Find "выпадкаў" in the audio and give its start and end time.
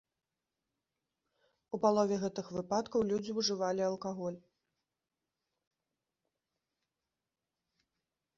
2.55-2.99